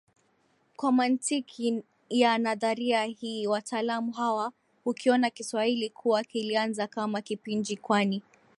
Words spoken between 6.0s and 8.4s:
kilianza kama Kipijini kwani